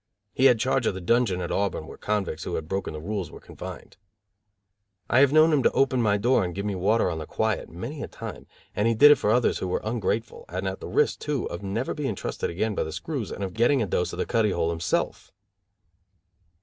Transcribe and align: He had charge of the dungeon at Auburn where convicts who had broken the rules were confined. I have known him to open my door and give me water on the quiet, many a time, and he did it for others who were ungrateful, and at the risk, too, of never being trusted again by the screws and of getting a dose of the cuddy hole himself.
He 0.33 0.45
had 0.45 0.57
charge 0.59 0.87
of 0.87 0.95
the 0.95 0.99
dungeon 0.99 1.41
at 1.41 1.51
Auburn 1.51 1.85
where 1.85 1.95
convicts 1.95 2.43
who 2.43 2.55
had 2.55 2.67
broken 2.67 2.91
the 2.91 2.99
rules 2.99 3.29
were 3.29 3.39
confined. 3.39 3.97
I 5.11 5.19
have 5.19 5.31
known 5.31 5.53
him 5.53 5.61
to 5.61 5.71
open 5.73 6.01
my 6.01 6.17
door 6.17 6.43
and 6.43 6.55
give 6.55 6.65
me 6.65 6.73
water 6.73 7.07
on 7.07 7.19
the 7.19 7.27
quiet, 7.27 7.69
many 7.69 8.01
a 8.01 8.07
time, 8.07 8.47
and 8.75 8.87
he 8.87 8.95
did 8.95 9.11
it 9.11 9.19
for 9.19 9.29
others 9.29 9.59
who 9.59 9.67
were 9.67 9.81
ungrateful, 9.83 10.45
and 10.49 10.67
at 10.67 10.79
the 10.79 10.87
risk, 10.87 11.19
too, 11.19 11.45
of 11.51 11.61
never 11.61 11.93
being 11.93 12.15
trusted 12.15 12.49
again 12.49 12.73
by 12.73 12.81
the 12.81 12.91
screws 12.91 13.29
and 13.29 13.43
of 13.43 13.53
getting 13.53 13.79
a 13.79 13.85
dose 13.85 14.11
of 14.11 14.17
the 14.17 14.25
cuddy 14.25 14.49
hole 14.49 14.71
himself. 14.71 15.31